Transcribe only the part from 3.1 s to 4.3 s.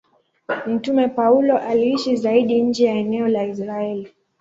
la Israeli.